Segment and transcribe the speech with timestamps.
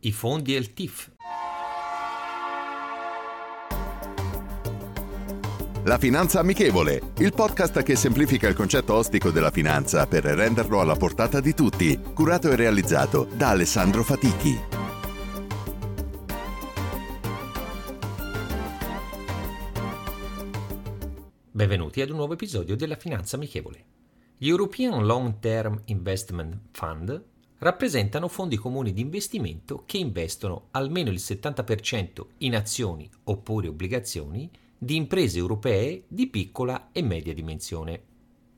[0.00, 1.10] I fondi e il TIF.
[5.82, 10.94] La Finanza Amichevole, il podcast che semplifica il concetto ostico della finanza per renderlo alla
[10.94, 14.56] portata di tutti, curato e realizzato da Alessandro Fatichi.
[21.50, 23.84] Benvenuti ad un nuovo episodio della Finanza Amichevole.
[24.36, 31.16] Gli European Long Term Investment Fund rappresentano fondi comuni di investimento che investono almeno il
[31.16, 38.02] 70% in azioni oppure obbligazioni di imprese europee di piccola e media dimensione.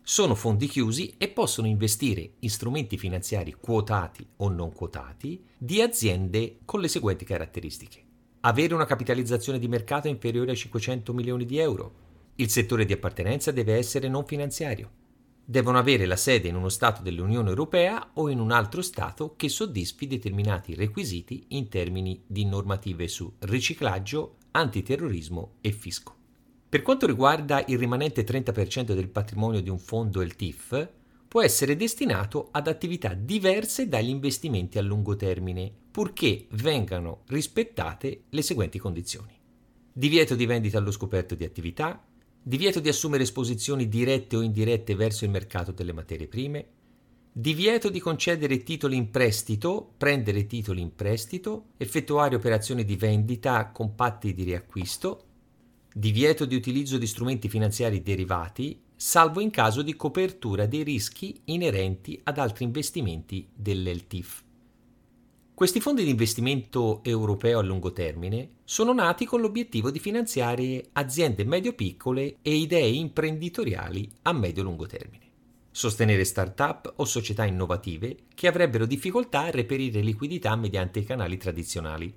[0.03, 6.59] Sono fondi chiusi e possono investire in strumenti finanziari quotati o non quotati di aziende
[6.65, 8.05] con le seguenti caratteristiche.
[8.41, 12.09] Avere una capitalizzazione di mercato inferiore a 500 milioni di euro.
[12.37, 15.00] Il settore di appartenenza deve essere non finanziario
[15.51, 19.49] devono avere la sede in uno Stato dell'Unione Europea o in un altro Stato che
[19.49, 26.15] soddisfi determinati requisiti in termini di normative su riciclaggio, antiterrorismo e fisco.
[26.69, 30.89] Per quanto riguarda il rimanente 30% del patrimonio di un fondo il TIF,
[31.27, 38.43] può essere destinato ad attività diverse dagli investimenti a lungo termine, purché vengano rispettate le
[38.43, 39.37] seguenti condizioni.
[39.93, 42.01] Divieto di vendita allo scoperto di attività,
[42.43, 46.67] divieto di assumere esposizioni dirette o indirette verso il mercato delle materie prime,
[47.33, 53.95] divieto di concedere titoli in prestito, prendere titoli in prestito, effettuare operazioni di vendita con
[53.95, 55.25] patti di riacquisto,
[55.93, 62.21] divieto di utilizzo di strumenti finanziari derivati, salvo in caso di copertura dei rischi inerenti
[62.25, 64.45] ad altri investimenti dell'LTIF.
[65.61, 71.45] Questi fondi di investimento europeo a lungo termine sono nati con l'obiettivo di finanziare aziende
[71.45, 75.25] medio-piccole e idee imprenditoriali a medio-lungo termine.
[75.71, 82.11] Sostenere start-up o società innovative che avrebbero difficoltà a reperire liquidità mediante i canali tradizionali.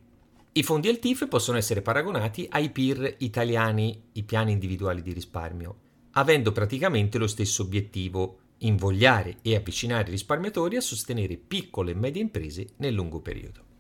[0.54, 5.76] I fondi LTIF possono essere paragonati ai PIR italiani, i piani individuali di risparmio,
[6.12, 12.22] avendo praticamente lo stesso obiettivo, invogliare e avvicinare i risparmiatori a sostenere piccole e medie
[12.22, 13.72] imprese nel lungo periodo.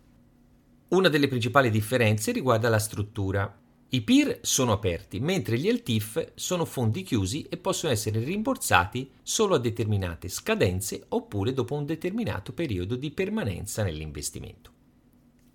[0.89, 3.59] Una delle principali differenze riguarda la struttura.
[3.89, 9.55] I PIR sono aperti, mentre gli LTIF sono fondi chiusi e possono essere rimborsati solo
[9.55, 14.71] a determinate scadenze oppure dopo un determinato periodo di permanenza nell'investimento.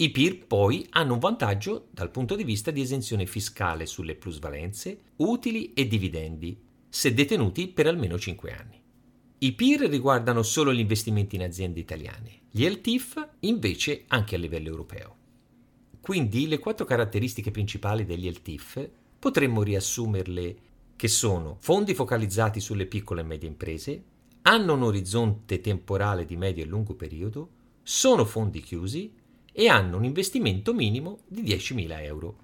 [0.00, 5.00] I PIR poi hanno un vantaggio dal punto di vista di esenzione fiscale sulle plusvalenze,
[5.16, 6.56] utili e dividendi,
[6.88, 8.77] se detenuti per almeno 5 anni.
[9.41, 14.66] I PIR riguardano solo gli investimenti in aziende italiane, gli LTIF invece anche a livello
[14.66, 15.15] europeo.
[16.00, 20.56] Quindi le quattro caratteristiche principali degli LTIF potremmo riassumerle
[20.97, 24.03] che sono fondi focalizzati sulle piccole e medie imprese,
[24.43, 27.50] hanno un orizzonte temporale di medio e lungo periodo,
[27.84, 29.15] sono fondi chiusi
[29.53, 32.38] e hanno un investimento minimo di 10.000 euro.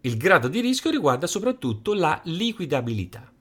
[0.00, 3.32] Il grado di rischio riguarda soprattutto la liquidabilità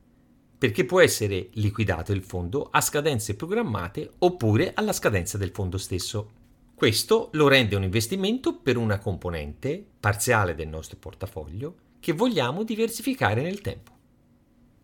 [0.57, 6.31] perché può essere liquidato il fondo a scadenze programmate oppure alla scadenza del fondo stesso.
[6.73, 13.41] Questo lo rende un investimento per una componente parziale del nostro portafoglio che vogliamo diversificare
[13.41, 13.91] nel tempo.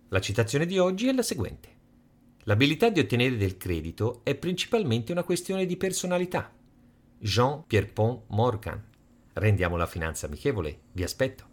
[0.09, 1.69] La citazione di oggi è la seguente.
[2.44, 6.51] L'abilità di ottenere del credito è principalmente una questione di personalità.
[7.17, 8.83] Jean Pierpont Morgan.
[9.33, 10.81] Rendiamo la finanza amichevole.
[10.91, 11.53] Vi aspetto.